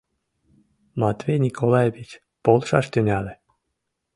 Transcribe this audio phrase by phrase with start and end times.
[1.01, 2.09] Матвей Николаевич
[2.43, 3.33] полшаш тӱҥале.